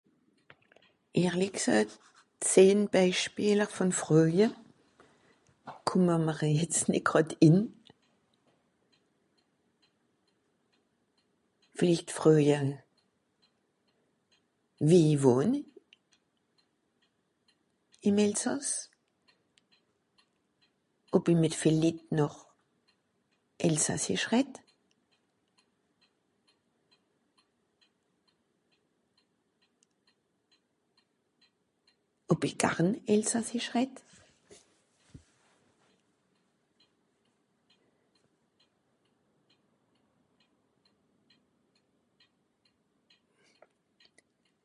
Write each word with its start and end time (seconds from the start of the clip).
(...)zehn 2.54 2.88
Bèispieler 2.92 3.68
vùn 3.76 3.92
Fröje. 4.00 4.48
Kùmme 5.86 6.16
mr 6.26 6.44
jetz 6.58 6.78
nìt 6.90 7.04
gràd 7.10 7.30
in. 7.48 7.58
Vìllicht 11.78 12.08
fröje, 12.16 12.58
wie 14.88 15.08
i 15.12 15.14
wohn? 15.24 15.50
ìm 18.08 18.16
Elsàss. 18.26 18.68
Ob 21.16 21.24
i 21.32 21.34
mìt 21.34 21.54
vìel 21.62 21.76
Litt 21.82 22.02
noch 22.18 22.38
Elsassisch 23.66 24.28
redd. 24.32 24.54
Ob 32.32 32.40
i 32.48 32.50
garn 32.62 32.90
Elsassisch 33.14 33.70
redd. 33.76 33.96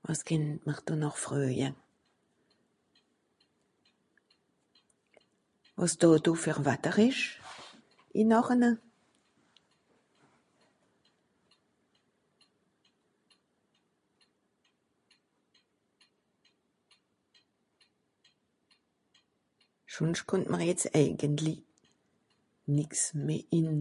Wàs 0.09 0.21
kennt 0.27 0.63
mr 0.65 0.77
do 0.85 0.93
noch 0.97 1.17
fröje. 1.21 1.69
Wàs 5.77 5.93
dàdo 6.01 6.31
fer 6.45 6.57
Watter 6.67 6.95
ìsch 7.07 7.23
ìn(...). 8.17 8.29
Schùnsch 19.91 20.23
kùmmt 20.27 20.47
mr 20.49 20.61
jetz 20.69 20.83
èigentli 21.01 21.55
nix 22.73 22.91
meh 23.25 23.45
in... 23.59 23.71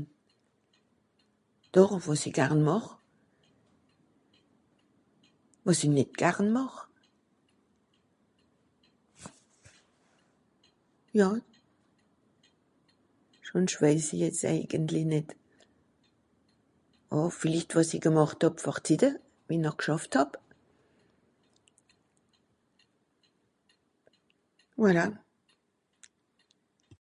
doch 1.72 1.92
wàs 2.06 2.22
i 2.28 2.30
garn 2.38 2.62
màch. 2.70 2.88
Wàs 5.68 5.80
i 5.84 5.86
nìt 5.92 6.10
garn 6.22 6.48
màch. 6.56 6.76
Ja. 11.18 11.30
schùnsch 13.48 13.76
wèis 13.82 14.06
i 14.14 14.16
jetz 14.22 14.40
èignentli 14.52 15.02
nìt. 15.12 15.28
Oh 17.12 17.28
vìllicht 17.40 17.70
wàs 17.76 17.90
i 17.96 17.98
gemàcht 18.06 18.40
hàb 18.44 18.56
vor 18.64 18.78
Zitte. 18.86 19.08
Wie-n-i 19.48 19.70
gschàfft 19.80 20.14
hàb. 20.18 20.30
Voilà. 24.80 25.06